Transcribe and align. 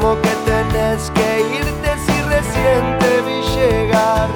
como 0.00 0.20
que 0.22 0.30
tenés 0.46 1.10
que 1.10 1.56
irte 1.56 1.90
si 2.06 2.22
recién 2.22 2.98
te 2.98 3.20
vi 3.26 3.40
llegar. 3.54 4.28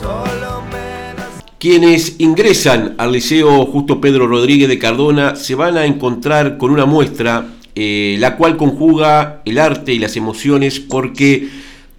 Solo 0.00 0.62
me 0.70 1.14
Quienes 1.58 2.16
ingresan 2.18 2.94
al 2.98 3.12
Liceo 3.12 3.66
Justo 3.66 4.00
Pedro 4.00 4.26
Rodríguez 4.26 4.68
de 4.68 4.78
Cardona 4.78 5.36
se 5.36 5.54
van 5.54 5.76
a 5.76 5.84
encontrar 5.84 6.56
con 6.56 6.70
una 6.70 6.86
muestra 6.86 7.46
eh, 7.74 8.16
la 8.18 8.36
cual 8.36 8.56
conjuga 8.56 9.42
el 9.44 9.58
arte 9.58 9.92
y 9.92 9.98
las 9.98 10.16
emociones 10.16 10.80
porque 10.80 11.48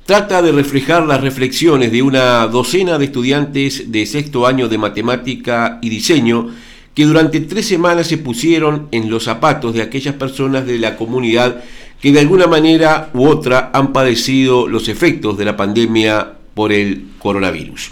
trata 0.05 0.41
de 0.41 0.51
reflejar 0.51 1.05
las 1.05 1.21
reflexiones 1.21 1.91
de 1.91 2.01
una 2.01 2.47
docena 2.47 2.97
de 2.97 3.05
estudiantes 3.05 3.91
de 3.91 4.05
sexto 4.05 4.47
año 4.47 4.67
de 4.67 4.77
matemática 4.77 5.77
y 5.81 5.89
diseño 5.89 6.49
que 6.95 7.05
durante 7.05 7.39
tres 7.39 7.67
semanas 7.67 8.07
se 8.07 8.17
pusieron 8.17 8.87
en 8.91 9.09
los 9.09 9.23
zapatos 9.23 9.73
de 9.73 9.81
aquellas 9.81 10.15
personas 10.15 10.65
de 10.65 10.79
la 10.79 10.97
comunidad 10.97 11.63
que 12.01 12.11
de 12.11 12.19
alguna 12.19 12.47
manera 12.47 13.09
u 13.13 13.27
otra 13.27 13.71
han 13.73 13.91
padecido 13.91 14.67
los 14.67 14.87
efectos 14.87 15.37
de 15.37 15.45
la 15.45 15.57
pandemia 15.57 16.33
por 16.53 16.71
el 16.71 17.05
coronavirus. 17.19 17.91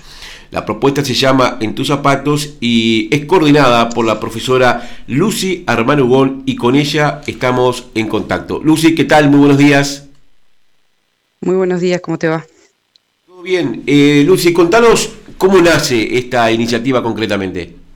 La 0.51 0.65
propuesta 0.65 1.03
se 1.03 1.13
llama 1.13 1.57
En 1.59 1.75
tus 1.75 1.87
zapatos 1.87 2.53
y 2.61 3.09
es 3.11 3.25
coordinada 3.25 3.89
por 3.89 4.05
la 4.05 4.19
profesora 4.19 4.89
Lucy 5.07 5.63
Armanugón 5.67 6.43
y 6.45 6.55
con 6.55 6.75
ella 6.75 7.21
estamos 7.27 7.87
en 7.95 8.07
contacto. 8.07 8.61
Lucy, 8.63 8.95
¿qué 8.95 9.03
tal? 9.03 9.29
Muy 9.29 9.39
buenos 9.39 9.57
días. 9.57 10.05
Muy 11.41 11.55
buenos 11.55 11.81
días, 11.81 11.99
¿cómo 12.01 12.17
te 12.17 12.29
va? 12.29 12.45
Todo 13.25 13.41
bien. 13.41 13.83
Eh, 13.85 14.23
Lucy, 14.25 14.53
contanos 14.53 15.09
cómo 15.37 15.61
nace 15.61 16.17
esta 16.17 16.49
iniciativa 16.49 17.03
concretamente. 17.03 17.86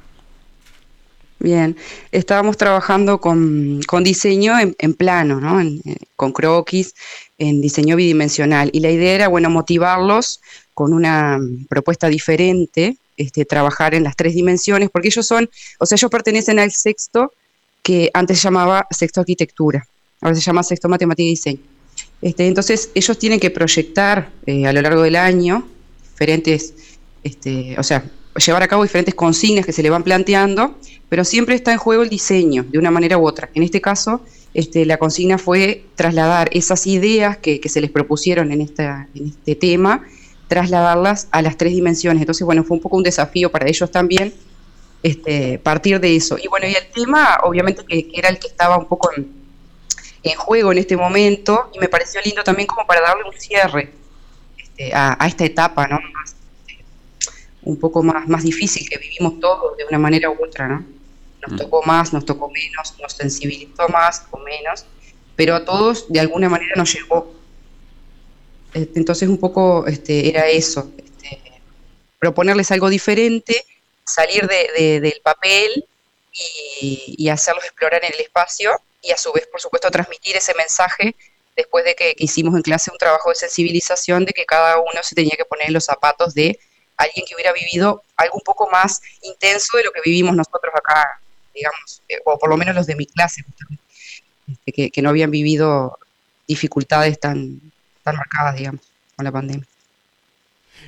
Bien, 1.42 1.76
estábamos 2.12 2.56
trabajando 2.56 3.20
con, 3.20 3.80
diseño 4.04 4.54
en, 4.60 4.94
plano, 4.94 5.42
¿no? 5.42 5.60
Eh, 5.60 5.98
con 6.16 6.34
croquis, 6.34 6.94
en 7.40 7.62
diseño 7.62 7.96
bidimensional. 7.96 8.70
Y 8.74 8.80
la 8.80 8.92
idea 8.92 9.16
era, 9.16 9.28
bueno, 9.28 9.50
motivarlos 9.50 10.40
con 10.76 10.94
una 10.94 11.40
propuesta 11.68 12.10
diferente, 12.10 12.96
este, 13.18 13.44
trabajar 13.46 13.96
en 13.96 14.04
las 14.04 14.16
tres 14.16 14.36
dimensiones, 14.36 14.92
porque 14.92 15.08
ellos 15.08 15.26
son, 15.26 15.50
o 15.80 15.88
sea, 15.88 15.96
ellos 15.96 16.12
pertenecen 16.12 16.60
al 16.60 16.72
sexto 16.72 17.34
que 17.82 18.12
antes 18.14 18.38
se 18.38 18.44
llamaba 18.44 18.86
sexto 18.92 19.22
arquitectura, 19.22 19.88
ahora 20.22 20.36
se 20.36 20.42
llama 20.42 20.62
sexto 20.62 20.90
matemática 20.90 21.24
y 21.24 21.30
diseño. 21.32 21.60
Este, 22.22 22.46
entonces, 22.46 22.92
ellos 22.94 23.18
tienen 23.18 23.40
que 23.40 23.50
proyectar 23.50 24.30
eh, 24.46 24.68
a 24.68 24.74
lo 24.74 24.82
largo 24.84 25.02
del 25.02 25.16
año 25.16 25.68
diferentes, 26.12 26.76
este, 27.24 27.76
o 27.80 27.84
sea, 27.84 28.04
llevar 28.36 28.64
a 28.64 28.68
cabo 28.68 28.84
diferentes 28.84 29.16
consignas 29.16 29.66
que 29.66 29.74
se 29.74 29.84
le 29.84 29.90
van 29.90 30.04
planteando, 30.04 30.76
pero 31.10 31.26
siempre 31.26 31.56
está 31.56 31.72
en 31.72 31.78
juego 31.78 32.04
el 32.04 32.10
diseño, 32.10 32.64
de 32.64 32.80
una 32.80 32.92
manera 32.92 33.18
u 33.18 33.28
otra. 33.28 33.50
En 33.54 33.64
este 33.64 33.82
caso, 33.82 34.22
este, 34.54 34.86
la 34.86 34.98
consigna 34.98 35.38
fue 35.38 35.86
trasladar 35.96 36.50
esas 36.54 36.88
ideas 36.88 37.38
que, 37.38 37.62
se 37.68 37.82
les 37.82 37.92
propusieron 37.92 38.52
en, 38.52 38.62
esta, 38.62 39.08
en 39.16 39.28
este 39.28 39.56
tema, 39.56 40.06
trasladarlas 40.48 41.28
a 41.32 41.42
las 41.42 41.58
tres 41.58 41.74
dimensiones. 41.74 42.22
Entonces, 42.22 42.46
bueno, 42.46 42.64
fue 42.64 42.78
un 42.78 42.84
poco 42.84 42.98
un 42.98 43.04
desafío 43.04 43.52
para 43.52 43.68
ellos 43.68 43.90
también 43.92 44.34
este, 45.04 45.60
partir 45.60 46.00
de 46.00 46.16
eso. 46.16 46.38
Y 46.42 46.48
bueno, 46.48 46.68
y 46.68 46.74
el 46.74 46.90
tema, 46.92 47.40
obviamente, 47.44 47.84
que, 47.86 48.10
era 48.14 48.30
el 48.30 48.40
que 48.40 48.48
estaba 48.48 48.78
un 48.78 48.86
poco 48.86 49.10
en, 49.16 49.42
juego 50.38 50.72
en 50.72 50.78
este 50.78 50.96
momento, 50.96 51.70
y 51.74 51.80
me 51.80 51.88
pareció 51.88 52.22
lindo 52.24 52.44
también 52.44 52.68
como 52.68 52.86
para 52.86 53.02
darle 53.02 53.24
un 53.24 53.40
cierre 53.40 53.92
este, 54.58 54.94
a, 54.94 55.18
a, 55.20 55.28
esta 55.28 55.46
etapa, 55.46 55.88
¿no? 55.88 56.00
Un 57.64 57.80
poco 57.80 58.04
más, 58.04 58.28
más 58.28 58.44
difícil 58.44 58.88
que 58.90 58.98
vivimos 58.98 59.40
todos 59.40 59.78
de 59.78 59.86
una 59.86 60.00
manera 60.00 60.30
u 60.30 60.44
otra, 60.44 60.68
¿no? 60.68 60.86
Nos 61.42 61.54
mm. 61.54 61.58
tocó 61.58 61.84
más, 61.84 62.14
nos 62.14 62.26
tocó 62.26 62.50
menos, 62.50 62.96
nos 63.00 63.14
sensibilizó 63.14 63.88
más 63.90 64.24
o 64.32 64.40
menos, 64.40 64.86
pero 65.36 65.56
a 65.56 65.66
todos 65.66 66.12
de 66.12 66.20
alguna 66.20 66.50
manera 66.50 66.74
nos 66.76 66.94
llegó. 66.94 67.34
Este, 68.74 69.00
entonces 69.00 69.28
un 69.28 69.38
poco 69.38 69.86
este, 69.88 70.30
era 70.30 70.48
eso, 70.48 70.92
este, 70.98 71.40
proponerles 72.20 72.72
algo 72.72 72.90
diferente, 72.90 73.66
salir 74.06 74.48
de, 74.48 75.00
del 75.00 75.22
papel 75.24 75.86
y, 76.32 77.16
y, 77.18 77.30
hacerlos 77.30 77.66
explorar 77.66 78.04
en 78.04 78.14
el 78.14 78.20
espacio 78.22 78.72
y 79.02 79.12
a 79.12 79.18
su 79.18 79.32
vez, 79.34 79.48
por 79.48 79.60
supuesto, 79.60 79.92
transmitir 79.92 80.36
ese 80.36 80.54
mensaje 80.56 81.16
después 81.56 81.84
de 81.84 81.96
que 81.96 82.16
hicimos 82.18 82.56
en 82.56 82.62
clase 82.62 82.92
un 82.92 82.98
trabajo 82.98 83.30
de 83.30 83.36
sensibilización 83.36 84.26
de 84.26 84.34
que 84.34 84.46
cada 84.46 84.78
uno 84.80 85.04
se 85.04 85.16
tenía 85.16 85.36
que 85.36 85.46
poner 85.46 85.68
en 85.68 85.74
los 85.74 85.86
zapatos 85.86 86.34
de 86.34 86.60
alguien 87.02 87.26
que 87.28 87.36
hubiera 87.36 87.52
vivido 87.54 88.04
algo 88.18 88.36
un 88.36 88.44
poco 88.44 88.70
más 88.72 89.02
intenso 89.24 89.78
de 89.78 89.84
lo 89.84 89.92
que 89.92 90.02
vivimos 90.04 90.36
nosotros 90.36 90.74
acá, 90.76 91.20
digamos, 91.54 92.02
eh, 92.08 92.18
o 92.26 92.38
por 92.38 92.50
lo 92.50 92.58
menos 92.58 92.76
los 92.76 92.88
de 92.88 92.96
mi 92.96 93.06
clase, 93.06 93.44
este, 94.48 94.92
que, 94.92 95.02
no 95.02 95.10
habían 95.10 95.32
vivido 95.32 95.98
dificultades 96.48 97.20
tan, 97.20 97.60
tan 98.04 98.16
marcadas, 98.16 98.56
digamos, 98.58 98.82
con 99.16 99.26
la 99.26 99.32
pandemia. 99.32 99.66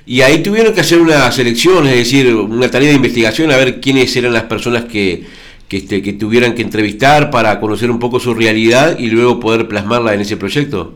Y 0.06 0.20
ahí 0.20 0.42
tuvieron 0.42 0.74
que 0.74 0.80
hacer 0.80 1.00
una 1.00 1.30
selección, 1.32 1.86
es 1.86 1.96
decir, 1.96 2.34
una 2.34 2.70
tarea 2.70 2.90
de 2.90 2.96
investigación, 2.96 3.50
a 3.50 3.56
ver 3.56 3.80
quiénes 3.80 4.14
eran 4.16 4.34
las 4.34 4.44
personas 4.44 4.84
que, 4.84 5.26
que, 5.68 5.78
este, 5.78 6.02
que 6.02 6.12
tuvieran 6.12 6.54
que 6.54 6.62
entrevistar 6.62 7.30
para 7.30 7.58
conocer 7.58 7.90
un 7.90 7.98
poco 7.98 8.20
su 8.20 8.34
realidad 8.34 8.98
y 8.98 9.06
luego 9.06 9.40
poder 9.40 9.66
plasmarla 9.66 10.14
en 10.14 10.20
ese 10.20 10.36
proyecto. 10.36 10.94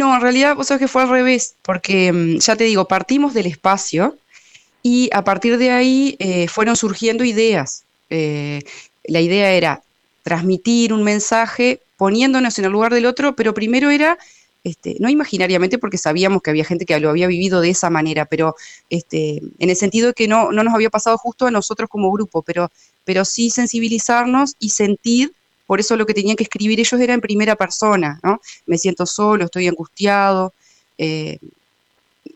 No, 0.00 0.14
en 0.14 0.22
realidad, 0.22 0.56
vos 0.56 0.68
sabés 0.68 0.80
que 0.80 0.88
fue 0.88 1.02
al 1.02 1.10
revés, 1.10 1.56
porque 1.60 2.10
mm, 2.10 2.38
ya 2.38 2.56
te 2.56 2.64
digo, 2.64 2.88
partimos 2.88 3.34
del 3.34 3.44
espacio 3.44 4.16
y 4.82 5.10
a 5.12 5.24
partir 5.24 5.58
de 5.58 5.72
ahí 5.72 6.16
eh, 6.18 6.48
fueron 6.48 6.74
surgiendo 6.74 7.22
ideas. 7.22 7.84
Eh, 8.08 8.62
la 9.04 9.20
idea 9.20 9.52
era 9.52 9.82
transmitir 10.22 10.94
un 10.94 11.02
mensaje 11.02 11.82
poniéndonos 11.98 12.58
en 12.58 12.64
el 12.64 12.72
lugar 12.72 12.94
del 12.94 13.04
otro, 13.04 13.36
pero 13.36 13.52
primero 13.52 13.90
era, 13.90 14.16
este, 14.64 14.96
no 15.00 15.10
imaginariamente 15.10 15.76
porque 15.76 15.98
sabíamos 15.98 16.40
que 16.40 16.48
había 16.48 16.64
gente 16.64 16.86
que 16.86 16.98
lo 16.98 17.10
había 17.10 17.26
vivido 17.26 17.60
de 17.60 17.68
esa 17.68 17.90
manera, 17.90 18.24
pero 18.24 18.56
este, 18.88 19.42
en 19.58 19.68
el 19.68 19.76
sentido 19.76 20.06
de 20.06 20.14
que 20.14 20.28
no, 20.28 20.50
no 20.50 20.64
nos 20.64 20.72
había 20.72 20.88
pasado 20.88 21.18
justo 21.18 21.46
a 21.46 21.50
nosotros 21.50 21.90
como 21.90 22.10
grupo, 22.10 22.40
pero, 22.40 22.70
pero 23.04 23.26
sí 23.26 23.50
sensibilizarnos 23.50 24.54
y 24.58 24.70
sentir 24.70 25.34
por 25.70 25.78
eso 25.78 25.94
lo 25.94 26.04
que 26.04 26.14
tenían 26.14 26.34
que 26.34 26.42
escribir 26.42 26.80
ellos 26.80 27.00
era 27.00 27.14
en 27.14 27.20
primera 27.20 27.54
persona, 27.54 28.18
¿no? 28.24 28.40
Me 28.66 28.76
siento 28.76 29.06
solo, 29.06 29.44
estoy 29.44 29.68
angustiado, 29.68 30.52
eh, 30.98 31.38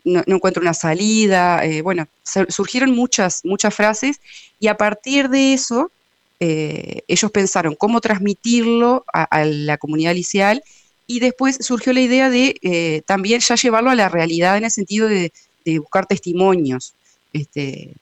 no, 0.05 0.23
encuentro 0.25 0.61
una 0.61 0.73
salida, 0.73 1.65
eh, 1.65 1.81
bueno, 1.81 2.07
surgieron 2.47 2.91
muchas, 2.91 3.43
muchas 3.43 3.75
frases 3.75 4.21
y 4.57 4.67
a 4.67 4.77
partir 4.77 5.27
de 5.27 5.51
eso 5.51 5.91
eh, 6.39 7.01
ellos 7.09 7.29
pensaron 7.29 7.75
cómo 7.75 7.99
transmitirlo 7.99 9.03
a, 9.11 9.43
la 9.43 9.77
comunidad 9.77 10.13
liceal 10.15 10.63
y 11.05 11.19
después 11.19 11.57
surgió 11.59 11.91
la 11.91 11.99
idea 11.99 12.29
de 12.29 13.03
también 13.05 13.41
ya 13.41 13.55
llevarlo 13.55 13.89
a 13.89 13.95
la 13.95 14.07
realidad 14.07 14.55
en 14.55 14.63
el 14.63 14.71
sentido 14.71 15.09
de, 15.09 15.33
de 15.65 15.79
buscar 15.79 16.05
testimonios. 16.05 16.93
Este, 17.33 17.95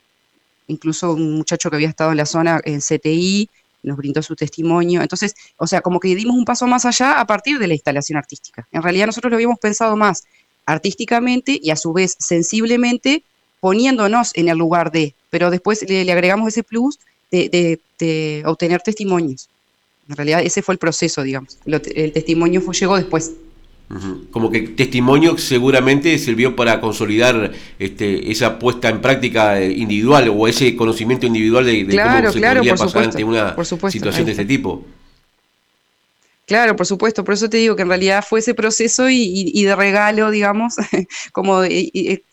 incluso 0.68 1.14
un 1.14 1.38
muchacho 1.38 1.72
que 1.72 1.78
había 1.78 1.90
estado 1.90 2.12
en 2.12 2.18
la 2.18 2.28
zona 2.28 2.62
en 2.66 2.82
CTI, 2.82 3.50
nos 3.84 3.98
brindó 3.98 4.22
su 4.22 4.36
testimonio. 4.36 5.02
Entonces, 5.02 5.36
o 5.58 5.68
sea, 5.68 5.82
como 5.82 6.00
que 6.00 6.16
dimos 6.16 6.36
un 6.36 6.46
paso 6.46 6.68
más 6.68 6.86
allá 6.86 7.20
a 7.20 7.28
partir 7.28 7.60
de 7.60 7.68
la 7.68 7.74
instalación 7.74 8.18
artística. 8.18 8.68
En 8.72 8.82
realidad 8.82 9.06
nosotros 9.06 9.32
lo 9.32 9.38
habíamos 9.38 9.60
pensado 9.60 9.96
más 9.96 10.24
artísticamente 10.66 11.60
y 11.62 11.70
a 11.70 11.76
su 11.76 11.94
vez 11.94 12.16
sensiblemente 12.20 13.24
poniéndonos 13.60 14.32
en 14.36 14.50
el 14.50 14.58
lugar 14.58 14.92
de, 14.92 15.14
pero 15.30 15.50
después 15.50 15.88
le, 15.88 16.12
agregamos 16.12 16.48
ese 16.48 16.64
plus 16.64 17.00
de, 17.32 17.80
obtener 18.46 18.82
testimonios. 18.82 19.50
En 20.10 20.18
realidad 20.18 20.42
ese 20.42 20.62
fue 20.62 20.74
el 20.74 20.80
proceso, 20.80 21.24
digamos. 21.24 21.58
el 21.66 22.12
testimonio 22.12 22.62
llegó 22.72 22.98
después. 22.98 23.32
Como 24.32 24.50
que 24.50 24.62
testimonio 24.62 25.38
seguramente 25.38 26.18
sirvió 26.18 26.56
para 26.56 26.82
consolidar 26.82 27.52
este, 27.78 28.32
esa 28.32 28.58
puesta 28.58 28.90
en 28.90 29.02
práctica 29.02 29.62
eh, 29.62 29.72
individual 29.72 30.34
o 30.36 30.48
ese 30.48 30.76
conocimiento 30.76 31.26
individual 31.28 31.66
de, 31.66 31.86
cómo 31.86 32.32
se 32.32 32.40
podría 32.40 32.76
pasar 32.76 33.04
ante 33.04 33.24
una 33.24 33.56
situación 33.90 34.26
de 34.26 34.32
este 34.32 34.46
tipo. 34.46 34.84
Claro, 36.46 36.76
por 36.76 36.86
supuesto, 36.86 37.24
por 37.24 37.36
eso 37.36 37.50
te 37.50 37.58
digo 37.58 37.76
que 37.76 37.84
en 37.84 37.88
realidad 37.88 38.24
fue 38.28 38.40
ese 38.40 38.54
proceso 38.54 39.10
y, 39.10 39.64
de 39.64 39.76
regalo, 39.76 40.30
digamos, 40.30 40.76
como 41.32 41.62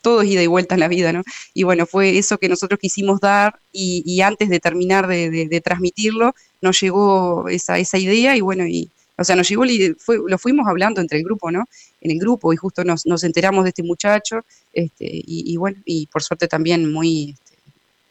todo 0.03 0.23
es 0.23 0.29
ida 0.29 0.43
y 0.43 0.47
vuelta 0.49 0.75
en 0.75 0.81
la 0.81 0.89
vida, 0.89 1.13
¿no? 1.13 1.23
Y 1.55 1.63
bueno, 1.63 1.87
fue 1.87 2.19
eso 2.19 2.39
que 2.39 2.49
nosotros 2.49 2.81
quisimos 2.81 3.21
dar 3.21 3.61
y, 3.73 4.21
antes 4.23 4.49
de 4.49 4.59
terminar 4.59 5.07
de, 5.07 5.63
transmitirlo, 5.63 6.35
nos 6.61 6.81
llegó 6.81 7.49
esa, 7.49 7.79
esa 7.79 7.99
idea 7.99 8.37
y 8.37 8.41
bueno, 8.41 8.67
y, 8.67 8.91
o 9.21 9.25
sea, 9.25 9.37
nos 9.37 9.47
llegó, 9.51 9.65
fue, 9.99 10.19
lo 10.27 10.39
fuimos 10.39 10.67
hablando 10.67 11.03
entre 11.03 11.19
el 11.19 11.25
grupo, 11.25 11.51
¿no? 11.51 11.67
En 12.01 12.11
el 12.11 12.19
grupo 12.19 12.55
y 12.55 12.57
justo 12.57 12.83
nos, 12.85 13.05
enteramos 13.23 13.65
de 13.65 13.69
este 13.69 13.83
muchacho 13.83 14.47
este, 14.73 15.05
y, 15.11 15.55
bueno, 15.59 15.77
y 15.85 16.07
por 16.07 16.23
suerte 16.23 16.49
también 16.49 16.91
muy 16.91 17.35
este, 17.35 17.59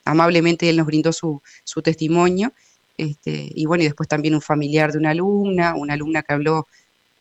amablemente 0.06 0.70
él 0.70 0.78
nos 0.78 0.86
brindó 0.86 1.12
su, 1.12 1.42
testimonio. 1.84 2.54
Este, 2.96 3.52
y 3.56 3.66
bueno, 3.66 3.84
y 3.84 3.88
después 3.88 4.08
también 4.08 4.36
un 4.36 4.42
familiar 4.42 4.92
de 4.92 5.00
una 5.00 5.10
alumna, 5.10 5.74
una 5.74 5.96
alumna 5.96 6.22
que 6.22 6.34
habló 6.34 6.68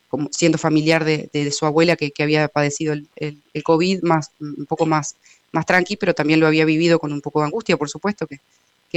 como 0.07 0.29
siendo 0.31 0.59
familiar 0.59 1.03
de, 1.03 1.51
su 1.51 1.65
abuela 1.65 1.95
que, 1.95 2.13
había 2.19 2.47
padecido 2.47 2.93
el, 2.93 3.63
COVID, 3.63 4.03
más, 4.03 4.29
un 4.39 4.67
poco 4.67 4.85
más, 4.85 5.15
más 5.51 5.65
tranqui, 5.65 5.95
pero 5.95 6.13
también 6.13 6.39
lo 6.39 6.45
había 6.45 6.65
vivido 6.65 6.99
con 6.99 7.11
un 7.11 7.21
poco 7.21 7.39
de 7.39 7.47
angustia, 7.47 7.75
por 7.75 7.89
supuesto, 7.89 8.27
que, 8.27 8.39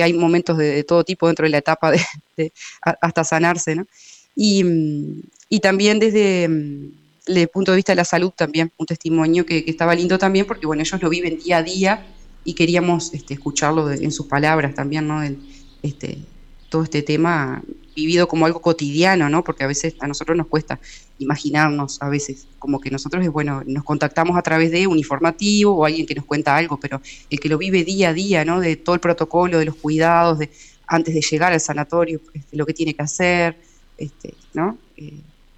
hay 0.02 0.12
momentos 0.12 0.58
de, 0.58 0.84
todo 0.84 1.02
tipo 1.02 1.28
dentro 1.28 1.44
de 1.44 1.50
la 1.50 1.58
etapa 1.58 1.92
de, 2.36 2.52
hasta 3.00 3.24
sanarse, 3.24 3.74
¿no? 3.74 3.86
Y, 4.34 5.60
también 5.60 5.98
desde 5.98 6.44
el 6.44 7.48
punto 7.52 7.72
de 7.72 7.76
vista 7.76 7.92
de 7.92 7.96
la 7.96 8.04
salud, 8.04 8.30
también 8.30 8.72
un 8.78 8.86
testimonio 8.86 9.44
que, 9.44 9.64
estaba 9.66 9.94
lindo 9.94 10.18
también, 10.18 10.46
porque 10.46 10.66
bueno, 10.66 10.82
ellos 10.82 11.00
lo 11.02 11.08
viven 11.10 11.38
día 11.38 11.58
a 11.58 11.62
día 11.62 12.06
y 12.44 12.54
queríamos 12.54 13.12
este, 13.14 13.34
escucharlo 13.34 13.90
en 13.90 14.10
sus 14.10 14.26
palabras 14.26 14.74
también, 14.74 15.06
¿no? 15.06 15.22
este, 15.82 16.18
todo 16.68 16.82
este 16.84 17.02
tema 17.02 17.62
vivido 17.94 18.26
como 18.26 18.46
algo 18.46 18.62
cotidiano, 18.62 19.28
¿no? 19.28 19.44
Porque 19.44 19.64
a 19.64 19.66
veces 19.66 19.94
a 20.00 20.06
nosotros 20.06 20.36
nos 20.36 20.46
cuesta 20.46 20.80
imaginarnos, 21.18 22.00
a 22.00 22.08
veces, 22.08 22.46
como 22.58 22.80
que 22.80 22.90
nosotros, 22.90 23.26
bueno, 23.28 23.62
nos 23.66 23.84
contactamos 23.84 24.36
a 24.36 24.42
través 24.42 24.70
de 24.70 24.86
un 24.86 24.98
informativo 24.98 25.76
o 25.76 25.84
alguien 25.84 26.06
que 26.06 26.14
nos 26.14 26.24
cuenta 26.24 26.56
algo, 26.56 26.78
pero 26.80 27.00
el 27.28 27.38
que 27.38 27.48
lo 27.48 27.58
vive 27.58 27.84
día 27.84 28.08
a 28.08 28.12
día, 28.14 28.44
¿no? 28.44 28.60
De 28.60 28.76
todo 28.76 28.94
el 28.94 29.00
protocolo, 29.00 29.58
de 29.58 29.66
los 29.66 29.76
cuidados, 29.76 30.38
de 30.38 30.50
antes 30.86 31.14
de 31.14 31.20
llegar 31.20 31.52
al 31.52 31.60
sanatorio, 31.60 32.20
este, 32.32 32.56
lo 32.56 32.66
que 32.66 32.74
tiene 32.74 32.94
que 32.94 33.02
hacer, 33.02 33.56
este, 33.98 34.34
¿no? 34.54 34.78
Eh, 34.96 35.14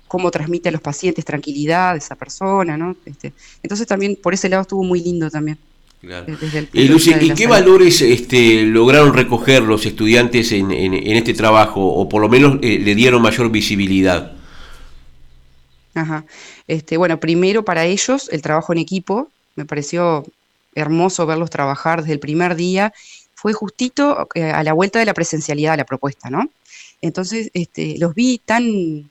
cómo 0.09 0.31
transmite 0.31 0.69
a 0.69 0.73
los 0.73 0.81
pacientes 0.81 1.25
tranquilidad 1.25 1.97
esa 1.97 2.15
persona, 2.15 2.77
¿no? 2.77 2.97
Este, 3.05 3.33
entonces 3.63 3.87
también 3.87 4.17
por 4.17 4.35
ese 4.35 4.49
lado 4.49 4.63
estuvo 4.63 4.85
muy 4.85 5.01
lindo 5.03 5.31
también. 5.31 5.59
y 6.73 6.85
Lucy, 6.89 7.15
¿y 7.21 7.31
qué 7.31 7.47
valores 7.47 8.01
este, 8.03 8.63
lograron 8.63 9.15
recoger 9.15 9.63
los 9.63 9.87
estudiantes 9.87 10.53
en, 10.53 10.71
este 10.71 11.35
trabajo 11.35 11.85
o 11.85 12.09
por 12.09 12.21
lo 12.21 12.29
menos 12.29 12.59
eh, 12.63 12.79
le 12.79 12.95
dieron 12.95 13.23
mayor 13.23 13.51
visibilidad? 13.51 14.33
Ajá. 15.95 16.25
Este, 16.67 16.97
bueno, 16.97 17.19
primero 17.21 17.65
para 17.65 17.85
ellos 17.85 18.29
el 18.31 18.43
trabajo 18.43 18.73
en 18.73 18.79
equipo, 18.79 19.29
me 19.57 19.65
pareció 19.65 20.25
hermoso 20.75 21.27
verlos 21.27 21.51
trabajar 21.51 22.01
desde 22.01 22.15
el 22.15 22.21
primer 22.21 22.57
día. 22.57 22.93
Fue 23.35 23.53
justito 23.53 24.29
eh, 24.35 24.45
a 24.45 24.63
la 24.63 24.73
vuelta 24.73 24.99
de 24.99 25.05
la 25.05 25.15
presencialidad 25.15 25.73
de 25.73 25.79
la 25.79 25.85
propuesta, 25.85 26.31
¿no? 26.31 26.49
Entonces, 27.01 27.51
este, 27.55 27.97
los 27.99 28.15
vi 28.15 28.41
tan 28.45 29.11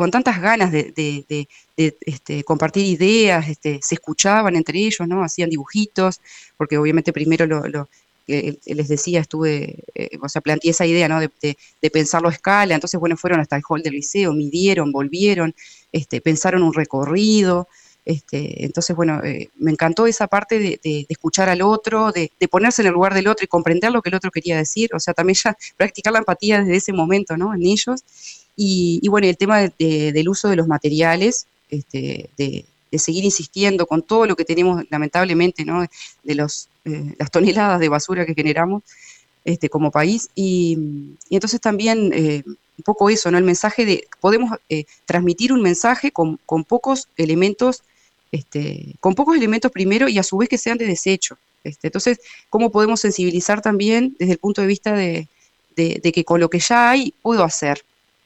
con 0.00 0.10
tantas 0.10 0.40
ganas 0.40 0.72
de, 0.72 1.46
este, 1.76 2.42
compartir 2.44 2.86
ideas, 2.86 3.46
este, 3.50 3.80
se 3.82 3.96
escuchaban 3.96 4.56
entre 4.56 4.78
ellos, 4.78 5.06
¿no? 5.06 5.22
Hacían 5.22 5.50
dibujitos, 5.50 6.22
porque 6.56 6.78
obviamente 6.78 7.12
primero 7.12 7.44
lo, 7.44 7.86
les 8.26 8.88
decía, 8.88 9.20
estuve, 9.20 9.76
eh, 9.94 10.16
o 10.22 10.28
sea, 10.30 10.40
planteé 10.40 10.70
esa 10.70 10.86
idea, 10.86 11.06
¿no? 11.06 11.20
De, 11.20 11.90
pensarlo 11.90 12.28
a 12.28 12.32
escala, 12.32 12.74
entonces, 12.74 12.98
bueno, 12.98 13.18
fueron 13.18 13.40
hasta 13.40 13.56
el 13.56 13.62
hall 13.68 13.82
del 13.82 13.92
liceo, 13.92 14.32
midieron, 14.32 14.90
volvieron, 14.90 15.54
este, 15.92 16.22
pensaron 16.22 16.62
un 16.62 16.72
recorrido, 16.72 17.68
este, 18.04 18.64
entonces, 18.64 18.96
bueno, 18.96 19.22
eh, 19.24 19.50
me 19.58 19.70
encantó 19.70 20.06
esa 20.06 20.26
parte 20.26 20.58
de, 20.58 21.06
escuchar 21.08 21.48
al 21.48 21.62
otro, 21.62 22.12
de, 22.12 22.30
ponerse 22.50 22.82
en 22.82 22.88
el 22.88 22.94
lugar 22.94 23.14
del 23.14 23.28
otro 23.28 23.44
y 23.44 23.48
comprender 23.48 23.92
lo 23.92 24.02
que 24.02 24.08
el 24.10 24.14
otro 24.14 24.30
quería 24.30 24.56
decir, 24.56 24.90
o 24.94 25.00
sea, 25.00 25.14
también 25.14 25.36
ya 25.42 25.56
practicar 25.76 26.12
la 26.12 26.20
empatía 26.20 26.60
desde 26.60 26.76
ese 26.76 26.92
momento, 26.92 27.36
¿no? 27.36 27.54
En 27.54 27.64
ellos. 27.64 28.02
Y, 28.56 29.06
bueno, 29.08 29.26
el 29.26 29.36
tema 29.36 29.60
del 29.78 30.28
uso 30.28 30.48
de 30.48 30.56
los 30.56 30.66
materiales, 30.66 31.46
este, 31.70 32.28
de, 32.36 32.64
seguir 32.98 33.24
insistiendo 33.24 33.86
con 33.86 34.02
todo 34.02 34.26
lo 34.26 34.36
que 34.36 34.44
tenemos, 34.44 34.84
lamentablemente, 34.90 35.64
¿no? 35.64 35.86
de 36.24 36.34
los, 36.34 36.68
eh, 36.84 37.14
las 37.18 37.30
toneladas 37.30 37.78
de 37.80 37.88
basura 37.88 38.26
que 38.26 38.34
generamos 38.34 38.82
este, 39.44 39.70
como 39.70 39.90
país. 39.90 40.28
Y, 40.34 40.76
entonces 41.30 41.60
también 41.60 42.12
eh, 42.12 42.42
un 42.46 42.84
poco 42.84 43.10
eso, 43.10 43.30
¿no? 43.30 43.38
el 43.38 43.44
mensaje 43.44 43.84
de, 43.84 44.06
podemos 44.20 44.58
eh, 44.68 44.84
transmitir 45.04 45.52
un 45.52 45.62
mensaje 45.62 46.10
con, 46.12 46.38
pocos 46.66 47.08
elementos, 47.16 47.82
este, 48.32 48.94
con 49.00 49.14
pocos 49.14 49.36
elementos 49.36 49.70
primero 49.72 50.08
y 50.08 50.18
a 50.18 50.22
su 50.22 50.36
vez 50.36 50.48
que 50.48 50.58
sean 50.58 50.78
de 50.78 50.86
desecho. 50.86 51.36
Este, 51.64 51.88
entonces, 51.88 52.20
¿cómo 52.48 52.70
podemos 52.70 53.00
sensibilizar 53.00 53.60
también 53.60 54.16
desde 54.18 54.32
el 54.32 54.38
punto 54.38 54.60
de 54.60 54.66
vista 54.66 54.94
de, 54.94 55.28
que 55.74 56.24
con 56.24 56.40
lo 56.40 56.48
que 56.48 56.58
ya 56.58 56.90
hay 56.90 57.12
puedo 57.22 57.44
hacer? 57.44 57.84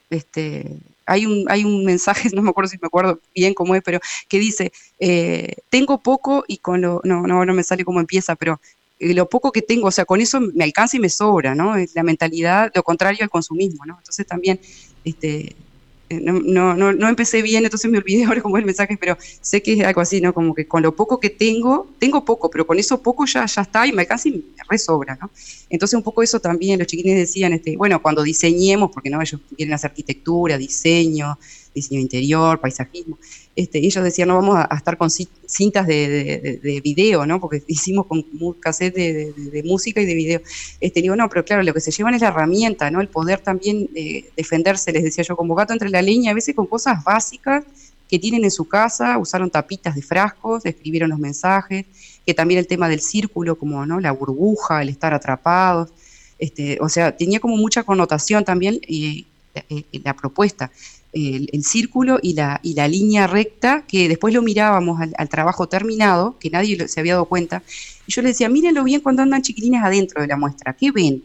Este, 0.09 0.77
hay 1.05 1.25
un, 1.25 1.45
hay 1.49 1.63
un 1.63 1.83
mensaje, 1.85 2.29
no 2.33 2.41
me 2.41 2.49
acuerdo 2.49 2.69
si 2.69 2.77
me 2.81 2.87
acuerdo 2.87 3.19
bien 3.33 3.53
cómo 3.53 3.75
es, 3.75 3.83
pero 3.83 3.99
que 4.27 4.39
dice, 4.39 4.71
eh, 4.99 5.55
tengo 5.69 5.99
poco 5.99 6.45
y 6.47 6.57
con 6.57 6.81
lo, 6.81 7.01
no, 7.03 7.23
no, 7.23 7.45
no 7.45 7.53
me 7.53 7.63
sale 7.63 7.83
cómo 7.83 7.99
empieza, 7.99 8.35
pero 8.35 8.59
eh, 8.99 9.13
lo 9.13 9.27
poco 9.27 9.51
que 9.51 9.61
tengo, 9.61 9.87
o 9.87 9.91
sea, 9.91 10.05
con 10.05 10.21
eso 10.21 10.39
me 10.39 10.63
alcanza 10.63 10.97
y 10.97 10.99
me 10.99 11.09
sobra, 11.09 11.55
¿no? 11.55 11.75
Es 11.75 11.95
la 11.95 12.03
mentalidad, 12.03 12.71
lo 12.73 12.83
contrario 12.83 13.23
al 13.23 13.29
consumismo, 13.29 13.85
¿no? 13.85 13.97
Entonces 13.97 14.25
también, 14.25 14.59
este, 15.03 15.55
no, 16.09 16.75
no, 16.75 16.93
no, 16.93 17.09
empecé 17.09 17.41
bien, 17.41 17.63
entonces 17.63 17.89
me 17.89 17.97
olvidé 17.97 18.23
ahora 18.25 18.41
cómo 18.41 18.57
es 18.57 18.61
el 18.61 18.65
mensaje, 18.65 18.97
pero 18.99 19.17
sé 19.41 19.61
que 19.61 19.73
es 19.73 19.83
algo 19.83 20.01
así, 20.01 20.21
¿no? 20.21 20.33
Como 20.33 20.53
que 20.53 20.67
con 20.67 20.83
lo 20.83 20.95
poco 20.95 21.19
que 21.19 21.29
tengo, 21.29 21.87
tengo 21.99 22.23
poco, 22.23 22.49
pero 22.49 22.67
con 22.67 22.77
eso 22.77 23.01
poco 23.01 23.25
ya, 23.25 23.45
ya 23.45 23.61
está 23.61 23.87
y 23.87 23.91
me 23.91 24.03
y 24.03 24.31
me 24.31 24.43
resobra, 24.69 25.17
¿no? 25.19 25.31
Entonces 25.69 25.97
un 25.97 26.03
poco 26.03 26.21
eso 26.21 26.39
también, 26.39 26.79
los 26.79 26.87
chiquines 26.87 27.17
decían, 27.17 27.53
este, 27.53 27.75
bueno, 27.75 28.01
cuando 28.01 28.23
diseñemos, 28.23 28.91
porque 28.91 29.09
no 29.09 29.21
ellos 29.21 29.41
quieren 29.55 29.73
hacer 29.73 29.91
arquitectura, 29.91 30.57
diseño, 30.57 31.37
diseño 31.75 31.99
interior, 31.99 32.59
paisajismo, 32.59 33.19
este, 33.55 33.79
ellos 33.79 34.03
decían, 34.03 34.27
no 34.27 34.35
vamos 34.35 34.57
a, 34.57 34.75
estar 34.75 34.97
con 34.97 35.09
cintas 35.09 35.87
de, 35.87 36.59
de, 36.61 36.81
video, 36.81 37.25
¿no? 37.25 37.39
Porque 37.39 37.63
hicimos 37.67 38.05
con 38.05 38.25
cassette 38.59 38.95
de, 38.95 39.63
música 39.63 40.01
y 40.01 40.05
de 40.05 40.13
video. 40.13 40.41
Este, 40.81 41.01
digo, 41.01 41.15
no, 41.15 41.29
pero 41.29 41.45
claro, 41.45 41.63
lo 41.63 41.73
que 41.73 41.79
se 41.79 41.91
llevan 41.91 42.15
es 42.15 42.21
la 42.21 42.27
herramienta, 42.29 42.91
¿no? 42.91 42.99
El 42.99 43.07
poder 43.07 43.39
también 43.39 43.89
eh, 43.95 44.29
defenderse, 44.35 44.91
les 44.91 45.03
decía 45.03 45.23
yo, 45.23 45.37
como 45.37 45.55
gato 45.55 45.71
entre 45.71 45.89
la 45.89 46.01
leña, 46.01 46.31
a 46.31 46.33
veces 46.33 46.53
con 46.53 46.67
cosas 46.67 47.03
básicas 47.03 47.63
que 48.09 48.19
tienen 48.19 48.43
en 48.43 48.51
su 48.51 48.67
casa, 48.67 49.17
usaron 49.17 49.49
tapitas 49.49 49.95
de 49.95 50.01
frascos, 50.01 50.65
escribieron 50.65 51.09
los 51.09 51.19
mensajes, 51.19 51.85
que 52.25 52.33
también 52.33 52.59
el 52.59 52.67
tema 52.67 52.89
del 52.89 52.99
círculo, 52.99 53.57
como 53.57 53.85
¿no? 53.85 53.99
la 53.99 54.11
burbuja, 54.11 54.81
el 54.81 54.89
estar 54.89 55.13
atrapados, 55.13 55.89
este, 56.37 56.77
o 56.81 56.89
sea, 56.89 57.15
tenía 57.15 57.39
como 57.39 57.55
mucha 57.55 57.83
connotación 57.83 58.43
también 58.43 58.79
y 58.85 59.25
la 60.03 60.13
propuesta 60.13 60.69
el, 61.15 61.63
círculo 61.63 62.19
y 62.21 62.33
la, 62.33 62.59
y 62.61 62.73
la 62.73 62.87
línea 62.87 63.25
recta, 63.25 63.85
que 63.87 64.09
después 64.09 64.33
lo 64.33 64.41
mirábamos 64.41 64.99
al, 65.17 65.29
trabajo 65.29 65.67
terminado, 65.67 66.37
que 66.39 66.49
nadie 66.49 66.87
se 66.87 66.99
había 66.99 67.13
dado 67.13 67.25
cuenta, 67.25 67.63
y 68.05 68.11
yo 68.11 68.21
le 68.21 68.29
decía, 68.29 68.49
mírenlo 68.49 68.83
bien 68.83 69.01
cuando 69.01 69.21
andan 69.21 69.41
chiquilines 69.41 69.81
adentro 69.83 70.21
de 70.21 70.27
la 70.27 70.35
muestra, 70.35 70.73
¿qué 70.73 70.91
ven? 70.91 71.23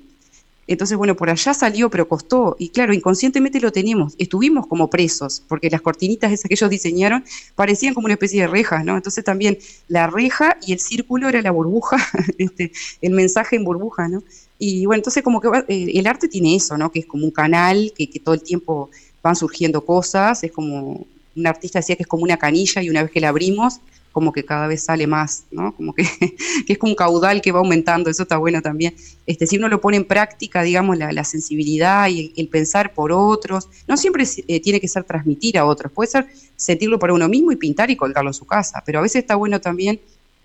Entonces, 0.69 0.97
bueno, 0.97 1.17
por 1.17 1.29
allá 1.29 1.53
salió, 1.53 1.91
pero 1.91 2.07
costó, 2.07 2.55
y 2.57 2.69
claro, 2.69 2.95
inconscientemente 2.95 3.61
lo 3.61 3.73
tenemos, 3.73 4.15
estuvimos 4.19 4.69
como 4.69 4.89
presos, 4.89 5.43
porque 5.49 5.69
las 5.69 5.81
cortinitas 5.81 6.31
esas 6.31 6.49
que 6.49 6.55
ellos 6.55 6.71
diseñaron 6.71 7.25
parecían 7.57 7.93
como 7.93 8.05
una 8.05 8.15
especie 8.15 8.43
de 8.43 8.47
rejas, 8.47 8.85
¿no? 8.85 8.97
Entonces 8.97 9.25
también 9.25 9.59
la 9.89 10.07
reja 10.07 10.57
y 10.65 10.73
el 10.73 10.79
círculo 10.79 11.29
era 11.29 11.43
la 11.43 11.51
burbuja, 11.51 11.97
este, 12.39 12.71
el 13.03 13.13
mensaje 13.13 13.57
en 13.57 13.65
burbuja, 13.65 14.07
¿no? 14.07 14.23
Y 14.61 14.87
bueno, 14.87 15.01
entonces 15.01 15.25
como 15.25 15.41
que 15.41 15.49
eh, 15.67 15.91
el 15.95 16.07
arte 16.07 16.29
tiene 16.29 16.55
eso, 16.55 16.79
¿no? 16.79 16.93
Que 16.93 17.01
es 17.01 17.07
como 17.07 17.25
un 17.25 17.33
canal 17.33 17.93
que, 17.97 18.09
que 18.09 18.21
todo 18.21 18.35
el 18.35 18.43
tiempo 18.43 18.91
van 19.23 19.37
surgiendo 19.37 19.85
cosas, 19.85 20.43
es 20.45 20.53
como, 20.53 21.07
un 21.37 21.47
artista 21.47 21.79
decía 21.79 21.97
que 21.97 22.03
es 22.03 22.09
como 22.09 22.25
una 22.25 22.37
canilla 22.37 22.83
y 22.83 22.91
una 22.91 23.03
vez 23.03 23.11
que 23.11 23.21
la 23.21 23.29
abrimos, 23.29 23.81
como 24.13 24.33
que 24.33 24.45
cada 24.45 24.67
vez 24.67 24.83
sale 24.83 25.07
más, 25.07 25.45
¿no? 25.51 25.75
Como 25.77 25.95
que, 25.95 26.03
es 26.69 26.79
como 26.79 26.93
un 26.93 26.97
caudal 26.97 27.41
que 27.41 27.53
va 27.53 27.61
aumentando, 27.61 28.11
eso 28.11 28.25
está 28.25 28.39
bueno 28.39 28.61
también. 28.61 28.95
Este, 29.27 29.47
si 29.47 29.57
uno 29.57 29.69
lo 29.69 29.81
pone 29.81 29.99
en 29.99 30.05
práctica, 30.05 30.63
digamos, 30.63 30.99
la, 30.99 31.25
sensibilidad 31.25 32.09
y 32.09 32.33
el, 32.37 32.49
pensar 32.49 32.93
por 32.93 33.13
otros, 33.13 33.69
no 33.87 33.97
siempre 33.97 34.25
eh, 34.49 34.61
tiene 34.61 34.81
que 34.81 34.89
ser 34.89 35.05
transmitir 35.05 35.59
a 35.59 35.65
otros, 35.65 35.93
puede 35.93 36.11
ser 36.11 36.27
sentirlo 36.57 36.99
para 36.99 37.15
uno 37.15 37.29
mismo 37.29 37.53
y 37.53 37.57
pintar 37.57 37.91
y 37.91 37.97
colgarlo 37.97 38.31
en 38.31 38.35
su 38.35 38.47
casa, 38.47 38.83
pero 38.85 38.99
a 38.99 39.03
veces 39.03 39.23
está 39.23 39.37
bueno 39.37 39.61
también 39.61 40.01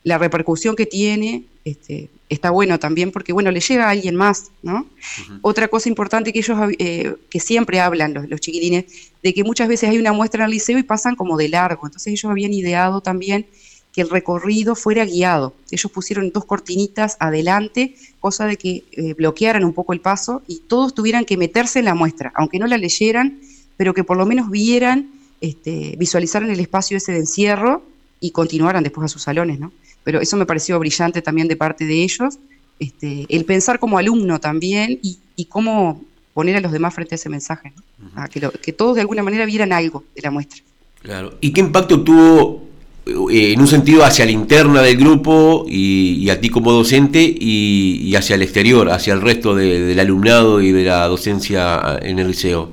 la 0.05 0.17
repercusión 0.19 0.75
que 0.75 0.85
tiene 0.85 1.43
este, 1.65 2.09
está 2.29 2.51
bueno 2.51 2.77
también 2.77 3.11
porque, 3.11 3.33
bueno, 3.33 3.49
le 3.49 3.59
llega 3.59 3.87
a 3.87 3.89
alguien 3.89 4.15
más, 4.15 4.51
¿no? 4.61 4.85
Otra 5.41 5.67
cosa 5.67 5.89
importante 5.89 6.31
que 6.31 6.39
ellos, 6.39 6.57
eh, 6.77 7.15
que 7.27 7.39
siempre 7.39 7.79
hablan 7.79 8.13
los, 8.29 8.39
chiquilines, 8.39 8.85
de 9.23 9.33
que 9.33 9.43
muchas 9.43 9.67
veces 9.67 9.89
hay 9.89 9.97
una 9.97 10.13
muestra 10.13 10.43
en 10.43 10.45
el 10.45 10.51
liceo 10.51 10.77
y 10.77 10.83
pasan 10.83 11.15
como 11.15 11.37
de 11.37 11.49
largo, 11.49 11.87
entonces 11.87 12.13
ellos 12.13 12.31
habían 12.31 12.53
ideado 12.53 13.01
también 13.01 13.47
que 13.91 14.01
el 14.01 14.09
recorrido 14.09 14.75
fuera 14.75 15.05
guiado. 15.05 15.55
Ellos 15.71 15.91
pusieron 15.91 16.29
dos 16.31 16.45
cortinitas 16.45 17.17
adelante, 17.19 17.95
cosa 18.19 18.45
de 18.45 18.57
que 18.57 18.83
eh, 18.91 19.15
bloquearan 19.15 19.63
un 19.63 19.73
poco 19.73 19.93
el 19.93 20.01
paso 20.01 20.43
y 20.47 20.59
todos 20.67 20.93
tuvieran 20.93 21.25
que 21.25 21.35
meterse 21.35 21.79
en 21.79 21.85
la 21.85 21.95
muestra, 21.95 22.31
aunque 22.35 22.59
no 22.59 22.67
la 22.67 22.77
leyeran, 22.77 23.39
pero 23.75 23.95
que 23.95 24.03
por 24.03 24.17
lo 24.17 24.27
menos 24.27 24.51
vieran, 24.51 25.09
este, 25.41 25.95
visualizaran 25.97 26.51
el 26.51 26.59
espacio 26.59 26.97
ese 26.97 27.11
de 27.11 27.19
encierro 27.19 27.81
y 28.19 28.31
continuaran 28.31 28.83
después 28.83 29.05
a 29.05 29.07
sus 29.07 29.23
salones, 29.23 29.59
¿no? 29.59 29.71
Pero 30.05 30.21
eso 30.21 30.37
me 30.37 30.45
pareció 30.45 30.79
brillante 30.79 31.21
también 31.21 31.49
de 31.49 31.57
parte 31.57 31.83
de 31.83 32.03
ellos, 32.03 32.37
este, 32.79 33.25
el 33.27 33.43
pensar 33.43 33.79
como 33.79 33.97
alumno 33.97 34.39
también 34.39 34.99
y, 35.01 35.17
cómo 35.49 36.01
poner 36.33 36.55
a 36.55 36.61
los 36.61 36.71
demás 36.71 36.93
frente 36.93 37.15
a 37.15 37.17
ese 37.17 37.27
mensaje, 37.27 37.73
que, 38.61 38.71
todos 38.71 38.95
de 38.95 39.01
alguna 39.01 39.23
manera 39.23 39.45
vieran 39.45 39.73
algo 39.73 40.03
de 40.15 40.21
la 40.21 40.31
muestra. 40.31 40.61
Claro. 41.01 41.35
¿Y 41.41 41.51
qué 41.51 41.61
impacto 41.61 42.01
tuvo 42.01 42.63
eh, 43.31 43.53
en 43.53 43.59
un 43.59 43.67
sentido 43.67 44.03
hacia 44.03 44.25
la 44.25 44.31
interna 44.31 44.81
del 44.81 44.97
grupo 44.97 45.65
y, 45.67 46.29
a 46.29 46.39
ti 46.39 46.49
como 46.49 46.71
docente 46.71 47.21
y, 47.23 48.13
hacia 48.15 48.35
el 48.35 48.43
exterior, 48.43 48.89
hacia 48.91 49.13
el 49.13 49.21
resto 49.21 49.55
del 49.55 49.99
alumnado 49.99 50.61
y 50.61 50.71
de 50.71 50.83
la 50.83 51.07
docencia 51.07 51.99
en 52.01 52.19
el 52.19 52.27
liceo? 52.27 52.71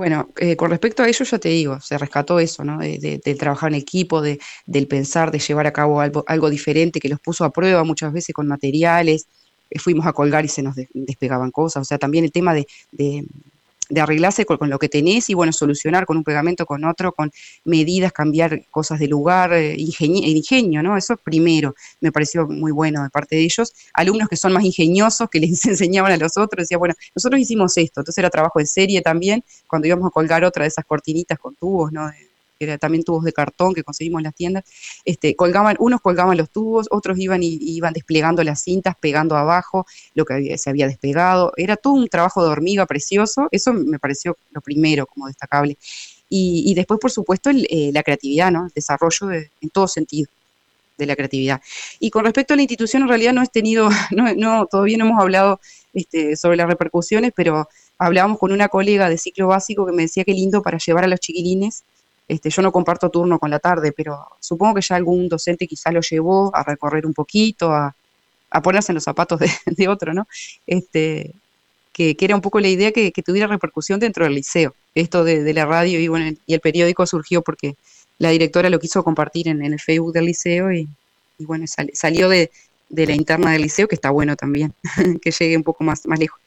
Bueno, 0.00 0.30
eh, 0.38 0.56
con 0.56 0.70
respecto 0.70 1.02
a 1.02 1.08
ello 1.08 1.26
ya 1.26 1.38
te 1.38 1.50
digo, 1.50 1.78
se 1.78 1.98
rescató 1.98 2.40
eso, 2.40 2.64
¿no? 2.64 2.78
De, 2.78 3.20
del 3.22 3.36
trabajar 3.36 3.70
en 3.70 3.74
equipo, 3.74 4.22
de, 4.22 4.40
del 4.64 4.86
pensar, 4.88 5.30
de 5.30 5.38
llevar 5.38 5.66
a 5.66 5.74
cabo 5.74 6.00
algo, 6.00 6.24
algo, 6.26 6.48
diferente 6.48 7.00
que 7.00 7.10
los 7.10 7.20
puso 7.20 7.44
a 7.44 7.50
prueba 7.50 7.84
muchas 7.84 8.10
veces 8.10 8.34
con 8.34 8.46
materiales, 8.48 9.26
eh, 9.68 9.78
fuimos 9.78 10.06
a 10.06 10.14
colgar 10.14 10.42
y 10.46 10.48
se 10.48 10.62
nos 10.62 10.74
despegaban 10.94 11.50
cosas, 11.50 11.82
o 11.82 11.84
sea, 11.84 11.98
también 11.98 12.24
el 12.24 12.32
tema 12.32 12.54
de, 12.54 12.66
arreglarse 13.98 14.44
con, 14.44 14.70
lo 14.70 14.78
que 14.78 14.88
tenés 14.88 15.30
y 15.30 15.34
bueno, 15.34 15.52
solucionar 15.52 16.06
con 16.06 16.16
un 16.16 16.24
pegamento, 16.24 16.66
con 16.66 16.84
otro, 16.84 17.12
con 17.12 17.30
medidas, 17.64 18.12
cambiar 18.12 18.66
cosas 18.70 18.98
de 18.98 19.08
lugar, 19.08 19.52
eh, 19.52 19.74
ingenio, 19.78 20.82
¿no? 20.82 20.96
Eso 20.96 21.16
primero 21.16 21.74
me 22.00 22.12
pareció 22.12 22.46
muy 22.46 22.72
bueno 22.72 23.02
de 23.02 23.10
parte 23.10 23.36
de 23.36 23.42
ellos. 23.42 23.72
Alumnos 23.94 24.28
que 24.28 24.36
son 24.36 24.52
más 24.52 24.64
ingeniosos, 24.64 25.28
que 25.30 25.40
les 25.40 25.64
enseñaban 25.66 26.12
a 26.12 26.16
los 26.16 26.36
otros, 26.36 26.64
decía, 26.64 26.78
bueno, 26.78 26.94
nosotros 27.14 27.40
hicimos 27.40 27.76
esto, 27.76 28.00
entonces 28.00 28.18
era 28.18 28.30
trabajo 28.30 28.60
en 28.60 28.66
serie 28.66 29.00
también, 29.02 29.42
cuando 29.66 29.88
íbamos 29.88 30.06
a 30.06 30.10
colgar 30.10 30.44
otra 30.44 30.64
de 30.64 30.68
esas 30.68 30.84
cortinitas 30.84 31.38
con 31.38 31.54
tubos, 31.54 31.92
¿no? 31.92 32.10
Que 32.60 32.66
era 32.66 32.76
también 32.76 33.02
tubos 33.02 33.24
de 33.24 33.32
cartón 33.32 33.72
que 33.72 33.82
conseguimos 33.82 34.20
en 34.20 34.24
las 34.24 34.34
tiendas, 34.34 34.64
este, 35.06 35.34
colgaban, 35.34 35.76
unos 35.78 36.02
colgaban 36.02 36.36
los 36.36 36.50
tubos, 36.50 36.88
otros 36.90 37.18
iban 37.18 37.42
y 37.42 37.58
iban 37.58 37.94
desplegando 37.94 38.44
las 38.44 38.60
cintas, 38.60 38.94
pegando 39.00 39.34
abajo 39.34 39.86
lo 40.14 40.26
que 40.26 40.58
se 40.58 40.68
había 40.68 40.86
despegado. 40.86 41.52
Era 41.56 41.76
todo 41.76 41.94
un 41.94 42.06
trabajo 42.08 42.44
de 42.44 42.50
hormiga 42.50 42.84
precioso, 42.84 43.48
eso 43.50 43.72
me 43.72 43.98
pareció 43.98 44.36
lo 44.50 44.60
primero 44.60 45.06
como 45.06 45.26
destacable. 45.26 45.78
Y, 46.32 46.74
después, 46.74 47.00
por 47.00 47.10
supuesto, 47.10 47.50
eh, 47.50 47.90
la 47.92 48.04
creatividad, 48.04 48.52
¿no? 48.52 48.66
el 48.66 48.72
desarrollo 48.72 49.32
en 49.32 49.70
todo 49.70 49.88
sentido 49.88 50.28
de 50.96 51.06
la 51.06 51.16
creatividad. 51.16 51.60
Y 51.98 52.10
con 52.10 52.24
respecto 52.24 52.54
a 52.54 52.56
la 52.56 52.62
institución, 52.62 53.02
en 53.02 53.08
realidad 53.08 53.32
no 53.32 53.42
he 53.42 53.46
tenido, 53.48 53.88
todavía 54.70 54.98
no 54.98 55.06
hemos 55.06 55.20
hablado 55.20 55.60
este, 55.92 56.36
sobre 56.36 56.56
las 56.56 56.68
repercusiones, 56.68 57.32
pero 57.34 57.68
hablábamos 57.98 58.38
con 58.38 58.52
una 58.52 58.68
colega 58.68 59.08
de 59.08 59.18
ciclo 59.18 59.48
básico 59.48 59.86
que 59.86 59.92
me 59.92 60.02
decía 60.02 60.24
que 60.24 60.34
lindo 60.34 60.62
para 60.62 60.78
llevar 60.78 61.04
a 61.04 61.08
los 61.08 61.18
chiquilines 61.18 61.82
este, 62.30 62.48
yo 62.48 62.62
no 62.62 62.70
comparto 62.70 63.10
turno 63.10 63.40
con 63.40 63.50
la 63.50 63.58
tarde, 63.58 63.90
pero 63.90 64.24
supongo 64.38 64.76
que 64.76 64.82
ya 64.82 64.94
algún 64.94 65.28
docente 65.28 65.66
quizá 65.66 65.90
lo 65.90 66.00
llevó 66.00 66.54
a 66.54 66.62
recorrer 66.62 67.04
un 67.04 67.12
poquito, 67.12 67.72
a, 67.72 67.92
ponerse 68.62 68.92
en 68.92 68.94
los 68.94 69.02
zapatos 69.02 69.40
de, 69.40 69.88
otro, 69.88 70.14
¿no? 70.14 70.28
Este, 70.64 71.32
que, 71.92 72.16
era 72.20 72.36
un 72.36 72.40
poco 72.40 72.60
la 72.60 72.68
idea 72.68 72.92
que, 72.92 73.10
tuviera 73.24 73.48
repercusión 73.48 73.98
dentro 73.98 74.24
del 74.24 74.34
liceo. 74.34 74.76
Esto 74.94 75.24
de, 75.24 75.52
la 75.52 75.66
radio 75.66 75.98
y, 75.98 76.06
bueno, 76.06 76.36
y 76.46 76.54
el 76.54 76.60
periódico 76.60 77.04
surgió 77.04 77.42
porque 77.42 77.74
la 78.18 78.30
directora 78.30 78.70
lo 78.70 78.78
quiso 78.78 79.02
compartir 79.02 79.48
en, 79.48 79.64
el 79.64 79.80
Facebook 79.80 80.12
del 80.12 80.26
liceo 80.26 80.72
y, 80.72 80.88
bueno, 81.40 81.64
salió 81.66 82.28
de, 82.28 82.52
la 82.90 83.12
interna 83.12 83.50
del 83.50 83.62
liceo, 83.62 83.88
que 83.88 83.96
está 83.96 84.10
bueno 84.10 84.36
también, 84.36 84.72
que 85.20 85.32
llegue 85.32 85.56
un 85.56 85.64
poco 85.64 85.82
más, 85.82 86.06
más 86.06 86.20
lejos. 86.20 86.38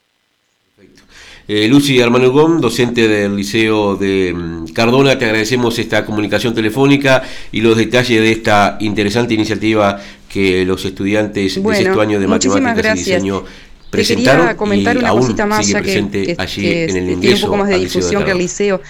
Eh, 1.46 1.68
Lucy 1.68 2.00
Armando 2.00 2.32
Gómez, 2.32 2.62
docente 2.62 3.06
del 3.06 3.36
Liceo 3.36 3.96
de 3.96 4.32
mm, 4.32 4.72
Cardona, 4.72 5.18
te 5.18 5.26
agradecemos 5.26 5.78
esta 5.78 6.06
comunicación 6.06 6.54
telefónica 6.54 7.22
y 7.52 7.60
los 7.60 7.76
detalles 7.76 8.22
de 8.22 8.32
esta 8.32 8.78
interesante 8.80 9.34
iniciativa 9.34 10.00
que 10.26 10.64
los 10.64 10.82
estudiantes 10.86 11.62
de 11.62 11.74
sexto 11.74 12.00
año 12.00 12.18
de 12.18 12.26
matemáticas 12.26 12.96
y 12.96 12.98
diseño 12.98 13.44
presentaron 13.90 14.46
quería 14.46 14.56
comentar 14.56 14.96
una 14.96 15.10
cosita 15.10 15.44
más 15.44 15.68
ya 15.68 15.82
que, 15.82 16.34
allí 16.38 16.66
en 16.66 16.96
el 16.96 17.20
tiene 17.20 17.34
un 17.36 17.40
poco 17.42 17.56
más 17.58 17.68
de 17.68 17.78
difusión 17.78 18.24
que 18.24 18.30
el 18.30 18.38
liceo. 18.38 18.80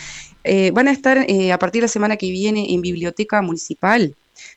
Eh, 0.45 0.71
van 0.73 0.89
a 0.89 0.93
estar 0.93 1.25
eh, 1.29 1.53
a 1.53 1.59
partir 1.59 1.81
de 1.81 1.87
la 1.87 1.89
semana 1.89 2.17
que 2.17 2.31
viene 2.31 2.73
en 2.73 2.83
biblioteca 2.83 3.43
municipal 3.43 4.15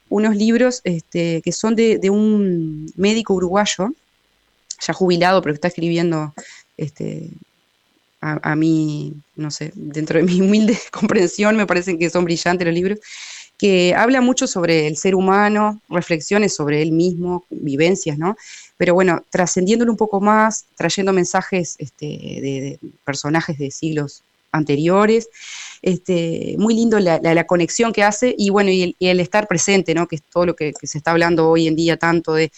unos 0.10 0.36
libros 0.36 0.82
este, 0.84 1.42
que 1.42 1.52
son 1.52 1.76
de, 1.76 1.98
de, 1.98 2.10
un 2.10 2.92
médico 2.96 3.34
uruguayo, 3.34 3.90
ya 4.86 4.94
jubilado, 4.94 5.42
pero 5.42 5.54
que 5.54 5.58
está 5.58 5.70
escribiendo 5.70 6.34
este, 6.78 7.32
a, 8.22 8.56
mí, 8.56 9.14
no 9.36 9.52
sé, 9.52 9.72
dentro 9.76 10.20
de 10.20 10.26
mi 10.26 10.42
humilde 10.42 10.78
comprensión, 10.92 11.56
me 11.56 11.68
parecen 11.68 12.00
que 12.00 12.10
son 12.10 12.26
brillantes 12.26 12.66
los 12.66 12.74
libros, 12.74 13.00
que 13.58 13.96
habla 13.96 14.22
mucho 14.22 14.48
sobre 14.48 14.88
el 14.88 14.98
ser 14.98 15.16
humano, 15.16 15.82
reflexiones 15.90 16.56
sobre 16.56 16.82
él 16.82 16.92
mismo, 16.92 17.46
vivencias, 17.50 18.18
¿no? 18.18 18.38
Pero 18.78 18.94
bueno, 18.94 19.24
trascendiéndolo 19.32 19.92
un 19.92 19.98
poco 19.98 20.22
más, 20.22 20.66
trayendo 20.76 21.12
mensajes 21.12 21.76
este, 21.80 22.06
de, 22.06 22.80
personajes 23.04 23.58
de 23.58 23.72
siglos 23.72 24.22
anteriores, 24.52 25.30
este, 25.82 26.56
muy 26.60 26.76
lindo 26.76 27.00
la, 27.00 27.48
conexión 27.48 27.94
que 27.94 28.04
hace 28.04 28.36
y 28.38 28.50
bueno, 28.52 28.70
y 28.70 28.96
el, 29.00 29.20
estar 29.20 29.48
presente, 29.48 29.96
¿no? 29.96 30.08
Que 30.08 30.18
es 30.18 30.22
todo 30.32 30.46
lo 30.46 30.56
que, 30.56 30.74
se 30.84 30.98
está 31.00 31.12
hablando 31.12 31.50
hoy 31.50 31.68
en 31.68 31.76
día 31.76 31.98
tanto 31.98 32.34
de 32.36 32.52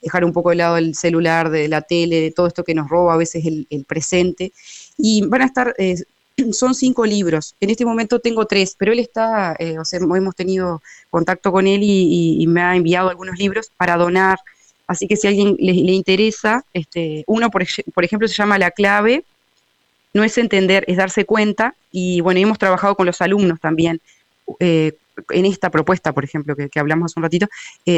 dejar 0.00 0.24
un 0.24 0.32
poco 0.32 0.50
de 0.50 0.56
lado 0.56 0.76
el 0.76 0.94
celular, 0.94 1.50
de 1.50 1.66
la 1.66 1.82
tele, 1.82 2.20
de 2.20 2.30
todo 2.30 2.46
esto 2.46 2.62
que 2.62 2.74
nos 2.74 2.88
roba 2.88 3.14
a 3.14 3.16
veces 3.16 3.44
el 3.44 3.84
presente 3.88 4.52
y 4.96 5.22
van 5.26 5.42
a 5.42 5.46
estar, 5.46 5.74
eh, 5.78 5.96
son 6.52 6.74
cinco 6.74 7.06
libros. 7.06 7.54
En 7.60 7.70
este 7.70 7.84
momento 7.84 8.18
tengo 8.18 8.46
tres, 8.46 8.74
pero 8.78 8.92
él 8.92 8.98
está, 8.98 9.56
eh, 9.58 9.78
o 9.78 9.84
sea, 9.84 9.98
hemos 9.98 10.34
tenido 10.34 10.82
contacto 11.10 11.52
con 11.52 11.66
él 11.66 11.80
y, 11.82 12.44
me 12.48 12.62
ha 12.62 12.76
enviado 12.76 13.10
algunos 13.10 13.38
libros 13.38 13.70
para 13.76 13.96
donar. 13.96 14.38
Así 14.86 15.06
que 15.08 15.16
si 15.16 15.26
a 15.26 15.30
alguien 15.30 15.56
le, 15.58 15.72
interesa, 15.72 16.64
este, 16.74 17.24
uno, 17.26 17.50
por, 17.50 17.62
ejemplo, 17.62 18.28
se 18.28 18.34
llama 18.34 18.58
La 18.58 18.70
clave, 18.70 19.24
no 20.12 20.22
es 20.22 20.36
entender, 20.38 20.84
es 20.86 20.96
darse 20.96 21.24
cuenta. 21.24 21.74
Y 21.90 22.20
bueno, 22.20 22.40
hemos 22.40 22.58
trabajado 22.58 22.94
con 22.94 23.06
los 23.06 23.20
alumnos 23.20 23.60
también. 23.60 24.00
Eh, 24.60 24.92
en 25.30 25.46
esta 25.46 25.70
propuesta, 25.70 26.12
por 26.12 26.24
ejemplo, 26.24 26.56
que, 26.56 26.68
hablamos 26.78 27.12
hace 27.12 27.20
un 27.20 27.22
ratito, 27.22 27.46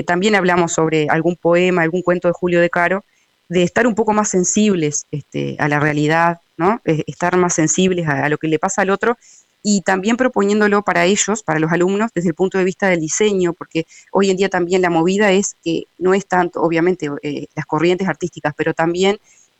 también 0.06 0.34
hablamos 0.34 0.74
sobre 0.74 1.08
algún 1.08 1.34
poema, 1.34 1.80
algún 1.80 2.02
cuento 2.02 2.28
de 2.28 2.34
Julio 2.34 2.60
de 2.60 2.68
Caro, 2.68 3.04
de 3.48 3.62
estar 3.62 3.86
un 3.86 3.94
poco 3.94 4.12
más 4.12 4.28
sensibles 4.28 5.06
este, 5.10 5.56
a 5.58 5.68
la 5.68 5.80
realidad, 5.80 6.40
¿no? 6.56 6.80
Eh, 6.84 7.04
estar 7.06 7.36
más 7.36 7.54
sensibles 7.54 8.06
a, 8.08 8.28
lo 8.28 8.38
que 8.38 8.48
le 8.48 8.58
pasa 8.58 8.82
al 8.82 8.90
otro 8.90 9.16
y 9.62 9.80
también 9.80 10.16
proponiéndolo 10.16 10.82
para 10.82 11.04
ellos, 11.04 11.42
para 11.42 11.58
los 11.58 11.72
alumnos, 11.72 12.10
desde 12.14 12.28
el 12.28 12.34
punto 12.34 12.56
de 12.56 12.64
vista 12.64 12.88
del 12.88 13.00
diseño, 13.00 13.52
porque 13.52 13.86
hoy 14.12 14.30
en 14.30 14.36
día 14.36 14.48
también 14.48 14.80
la 14.80 14.90
movida 14.90 15.32
es 15.32 15.56
que 15.64 15.84
no 15.98 16.14
es 16.14 16.26
tanto, 16.26 16.62
obviamente, 16.62 17.10
eh, 17.22 17.46
las 17.56 17.66
corrientes 17.66 18.06
artísticas, 18.06 18.54
pero 18.56 18.74
también 18.74 19.18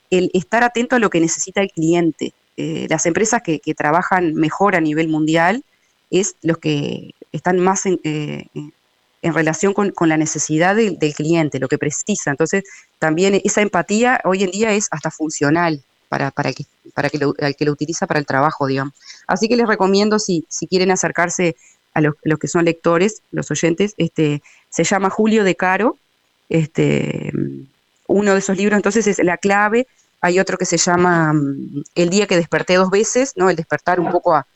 el 0.09 0.31
estar 0.33 0.63
atento 0.63 0.95
a 0.95 0.99
lo 0.99 1.09
que 1.09 1.19
necesita 1.19 1.61
el 1.61 1.71
cliente. 1.71 2.31
Eh, 2.55 2.87
las 2.89 3.05
empresas 3.05 3.41
que, 3.41 3.59
trabajan 3.75 4.33
mejor 4.33 4.75
a 4.75 4.81
nivel 4.81 5.09
mundial 5.09 5.63
es 6.09 6.35
los 6.41 6.57
que 6.57 7.13
están 7.33 7.59
más 7.59 7.85
en, 7.85 7.99
en 9.21 9.33
relación 9.33 9.73
con, 9.73 9.93
la 10.01 10.17
necesidad 10.17 10.75
del, 10.75 10.97
cliente, 11.13 11.59
lo 11.59 11.67
que 11.67 11.77
precisa. 11.77 12.31
Entonces, 12.31 12.63
también 12.99 13.41
esa 13.43 13.61
empatía 13.61 14.21
hoy 14.23 14.43
en 14.43 14.51
día 14.51 14.73
es 14.73 14.87
hasta 14.91 15.11
funcional 15.11 15.81
para, 16.09 16.31
para, 16.31 16.53
que, 16.53 16.65
para 16.93 17.09
que, 17.09 17.17
lo, 17.17 17.33
que 17.33 17.65
lo 17.65 17.71
utiliza 17.71 18.07
para 18.07 18.19
el 18.19 18.25
trabajo, 18.25 18.67
digamos. 18.67 18.93
Así 19.27 19.47
que 19.47 19.55
les 19.55 19.67
recomiendo, 19.67 20.19
si, 20.19 20.45
si 20.49 20.67
quieren 20.67 20.91
acercarse 20.91 21.55
a 21.93 22.01
los, 22.01 22.15
que 22.39 22.47
son 22.47 22.65
lectores, 22.65 23.21
los 23.31 23.49
oyentes, 23.51 23.93
este, 23.97 24.41
se 24.69 24.83
llama 24.83 25.09
Julio 25.09 25.43
de 25.43 25.55
Caro, 25.55 25.97
este, 26.49 27.31
uno 28.07 28.33
de 28.33 28.39
esos 28.39 28.55
libros 28.55 28.77
entonces 28.77 29.07
es 29.07 29.19
La 29.19 29.37
clave, 29.37 29.87
hay 30.21 30.39
otro 30.39 30.57
que 30.57 30.65
se 30.65 30.77
llama 30.77 31.33
mm, 31.33 31.83
El 31.95 32.09
día 32.09 32.27
que 32.27 32.37
desperté 32.37 32.75
dos 32.75 32.89
veces, 32.89 33.33
¿no? 33.35 33.49
el 33.49 33.55
despertar 33.55 33.99
un 33.99 34.11
poco 34.11 34.35
a 34.35 34.47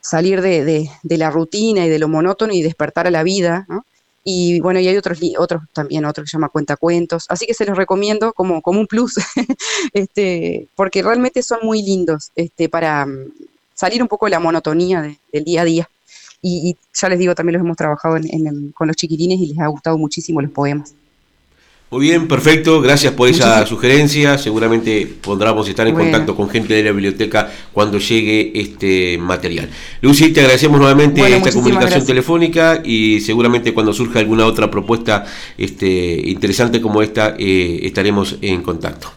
salir 0.00 0.40
de, 0.40 0.64
de, 0.64 0.90
de 1.02 1.18
la 1.18 1.30
rutina 1.30 1.84
y 1.84 1.88
de 1.88 1.98
lo 1.98 2.08
monótono 2.08 2.52
y 2.52 2.62
despertar 2.62 3.06
a 3.06 3.10
la 3.10 3.22
vida, 3.22 3.66
¿no? 3.68 3.84
Y 4.22 4.60
bueno, 4.60 4.80
y 4.80 4.88
hay 4.88 4.96
otros, 4.96 5.18
otros 5.38 5.62
también, 5.72 6.04
otro 6.04 6.22
que 6.22 6.28
se 6.28 6.36
llama 6.36 6.50
Cuentacuentos. 6.50 7.24
Así 7.28 7.46
que 7.46 7.54
se 7.54 7.64
los 7.64 7.76
recomiendo 7.76 8.32
como, 8.32 8.60
como 8.60 8.80
un 8.80 8.86
plus, 8.86 9.14
este, 9.94 10.68
porque 10.76 11.02
realmente 11.02 11.42
son 11.42 11.60
muy 11.62 11.82
lindos 11.82 12.30
este, 12.36 12.68
para 12.68 13.06
mm, 13.06 13.32
salir 13.74 14.02
un 14.02 14.08
poco 14.08 14.26
de 14.26 14.30
la 14.30 14.40
monotonía 14.40 15.16
del 15.32 15.44
día 15.44 15.62
a 15.62 15.64
día. 15.64 15.90
Y, 16.42 16.76
ya 16.94 17.08
les 17.08 17.18
digo, 17.18 17.34
también 17.34 17.54
los 17.54 17.64
hemos 17.64 17.76
trabajado 17.76 18.16
con 18.74 18.88
los 18.88 18.96
chiquitines 18.96 19.40
y 19.40 19.48
les 19.48 19.58
ha 19.58 19.66
gustado 19.66 19.98
muchísimo 19.98 20.40
los 20.40 20.50
poemas. 20.50 20.94
Muy 21.90 22.02
bien, 22.02 22.28
perfecto, 22.28 22.80
gracias 22.80 23.12
por 23.14 23.28
esa 23.28 23.66
sugerencia. 23.66 24.38
Seguramente 24.38 25.12
podremos 25.20 25.68
estar 25.68 25.88
en 25.88 25.96
contacto 25.96 26.36
con 26.36 26.48
gente 26.48 26.72
de 26.72 26.84
la 26.84 26.92
biblioteca 26.92 27.50
cuando 27.72 27.98
llegue 27.98 28.52
este 28.54 29.18
material. 29.18 29.68
Lucy, 30.00 30.32
te 30.32 30.38
agradecemos 30.38 30.78
nuevamente 30.78 31.20
esta 31.36 31.50
comunicación 31.50 32.06
telefónica 32.06 32.80
y 32.84 33.20
seguramente 33.20 33.74
cuando 33.74 33.92
surja 33.92 34.20
alguna 34.20 34.46
otra 34.46 34.70
propuesta 34.70 35.24
este, 35.58 36.22
interesante 36.26 36.80
como 36.80 37.02
esta, 37.02 37.34
eh, 37.36 37.80
estaremos 37.82 38.36
en 38.40 38.62
contacto. 38.62 39.10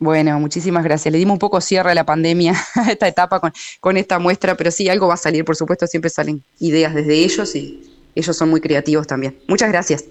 Bueno, 0.00 0.40
muchísimas 0.40 0.82
gracias. 0.82 1.12
Le 1.12 1.18
dimos 1.18 1.34
un 1.34 1.38
poco 1.38 1.60
cierre 1.60 1.92
a 1.92 1.94
la 1.94 2.04
pandemia, 2.04 2.52
a 2.74 2.90
esta 2.90 3.06
etapa 3.06 3.38
con, 3.38 3.52
con 3.78 3.96
esta 3.96 4.18
muestra, 4.18 4.56
pero 4.56 4.72
sí, 4.72 4.88
algo 4.88 5.06
va 5.06 5.14
a 5.14 5.18
salir, 5.18 5.44
por 5.44 5.54
supuesto, 5.54 5.86
siempre 5.86 6.10
salen 6.10 6.42
ideas 6.58 6.96
desde 6.96 7.14
ellos 7.14 7.54
y 7.54 7.80
ellos 8.16 8.36
son 8.36 8.50
muy 8.50 8.60
creativos 8.60 9.06
también. 9.06 9.38
Muchas 9.46 9.70
gracias 9.70 10.04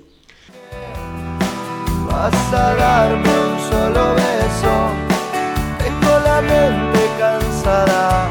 vas 2.16 2.54
a 2.54 2.76
darme 2.76 3.30
un 3.48 3.56
solo 3.70 4.04
beso. 4.16 4.76
Tengo 5.84 6.14
la 6.30 6.42
mente 6.42 7.02
cansada 7.20 8.30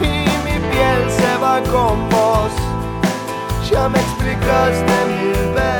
y 0.00 0.12
mi 0.44 0.56
piel 0.70 1.00
se 1.18 1.32
va 1.42 1.56
con 1.74 2.08
vos. 2.08 2.52
Ya 3.70 3.88
me 3.88 3.98
explicaste 3.98 4.94
mil 5.08 5.54
veces. 5.54 5.79